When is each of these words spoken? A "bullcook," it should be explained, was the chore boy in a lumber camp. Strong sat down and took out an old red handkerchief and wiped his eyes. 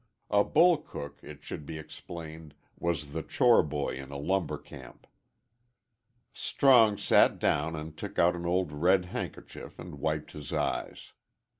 A 0.31 0.43
"bullcook," 0.43 1.23
it 1.23 1.43
should 1.43 1.63
be 1.67 1.77
explained, 1.77 2.55
was 2.75 3.11
the 3.11 3.21
chore 3.21 3.61
boy 3.61 3.93
in 3.97 4.09
a 4.09 4.17
lumber 4.17 4.57
camp. 4.57 5.05
Strong 6.33 6.97
sat 6.97 7.37
down 7.37 7.75
and 7.75 7.95
took 7.95 8.17
out 8.17 8.35
an 8.35 8.47
old 8.47 8.71
red 8.71 9.05
handkerchief 9.05 9.77
and 9.77 9.99
wiped 9.99 10.31
his 10.31 10.51
eyes. 10.51 11.13